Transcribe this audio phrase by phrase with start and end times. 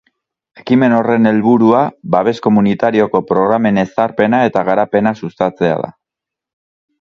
[0.59, 1.81] Ekimen horren helburua,
[2.15, 5.93] babes komunitarioko programen ezarpena eta garapena sustatzea da.